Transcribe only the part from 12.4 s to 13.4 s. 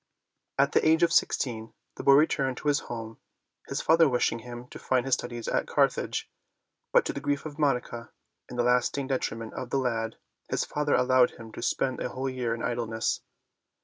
in idleness.